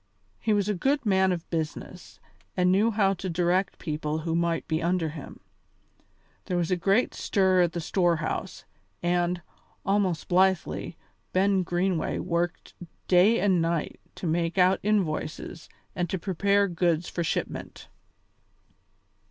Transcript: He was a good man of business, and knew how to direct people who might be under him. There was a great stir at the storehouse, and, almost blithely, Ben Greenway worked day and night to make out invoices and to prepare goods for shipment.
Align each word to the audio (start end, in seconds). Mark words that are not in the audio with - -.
He 0.39 0.51
was 0.51 0.67
a 0.67 0.73
good 0.73 1.05
man 1.05 1.31
of 1.31 1.47
business, 1.51 2.19
and 2.57 2.71
knew 2.71 2.89
how 2.89 3.13
to 3.13 3.29
direct 3.29 3.77
people 3.77 4.17
who 4.25 4.33
might 4.35 4.67
be 4.67 4.81
under 4.81 5.09
him. 5.09 5.39
There 6.45 6.57
was 6.57 6.71
a 6.71 6.75
great 6.75 7.13
stir 7.13 7.61
at 7.61 7.73
the 7.73 7.81
storehouse, 7.81 8.65
and, 9.03 9.43
almost 9.85 10.27
blithely, 10.27 10.97
Ben 11.33 11.61
Greenway 11.61 12.17
worked 12.17 12.73
day 13.07 13.39
and 13.39 13.61
night 13.61 13.99
to 14.15 14.25
make 14.25 14.57
out 14.57 14.79
invoices 14.81 15.69
and 15.95 16.09
to 16.09 16.17
prepare 16.17 16.67
goods 16.67 17.07
for 17.07 17.23
shipment. 17.23 17.87